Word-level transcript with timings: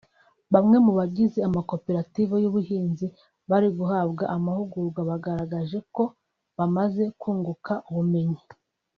Bamwe 0.53 0.77
mu 0.85 0.91
bagize 0.99 1.39
amakoperative 1.49 2.33
y’ubuhinzi 2.43 3.07
bari 3.49 3.69
guhabwa 3.77 4.23
amahugurwa 4.35 4.99
bagaragaje 5.09 5.77
ko 5.95 6.03
bamaze 6.57 7.03
kunguka 7.19 7.73
ubumenyi 7.89 8.43